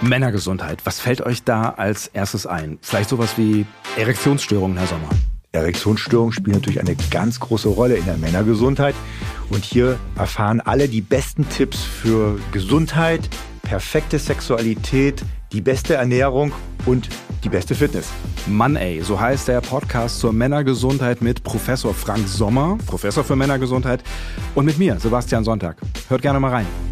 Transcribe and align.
Männergesundheit. 0.00 0.80
Was 0.84 1.00
fällt 1.00 1.20
euch 1.22 1.44
da 1.44 1.70
als 1.70 2.08
erstes 2.08 2.46
ein? 2.46 2.78
Vielleicht 2.82 3.08
sowas 3.08 3.36
wie 3.36 3.66
Erektionsstörungen, 3.96 4.76
Herr 4.76 4.86
Sommer. 4.86 5.08
Erektionsstörungen 5.52 6.32
spielen 6.32 6.56
natürlich 6.56 6.80
eine 6.80 6.96
ganz 7.10 7.40
große 7.40 7.68
Rolle 7.68 7.96
in 7.96 8.04
der 8.04 8.16
Männergesundheit. 8.16 8.94
Und 9.50 9.64
hier 9.64 9.98
erfahren 10.16 10.60
alle 10.60 10.88
die 10.88 11.00
besten 11.00 11.48
Tipps 11.48 11.82
für 11.82 12.38
Gesundheit, 12.52 13.28
perfekte 13.62 14.18
Sexualität, 14.18 15.22
die 15.52 15.60
beste 15.60 15.94
Ernährung 15.94 16.52
und 16.84 17.08
die 17.44 17.48
beste 17.48 17.74
Fitness. 17.74 18.08
Mann 18.46 18.76
ey, 18.76 19.00
so 19.02 19.18
heißt 19.18 19.48
der 19.48 19.60
Podcast 19.60 20.20
zur 20.20 20.32
Männergesundheit 20.32 21.22
mit 21.22 21.42
Professor 21.42 21.94
Frank 21.94 22.28
Sommer, 22.28 22.78
Professor 22.86 23.24
für 23.24 23.36
Männergesundheit, 23.36 24.02
und 24.54 24.66
mit 24.66 24.78
mir, 24.78 24.98
Sebastian 24.98 25.44
Sonntag. 25.44 25.76
Hört 26.08 26.22
gerne 26.22 26.40
mal 26.40 26.50
rein. 26.50 26.85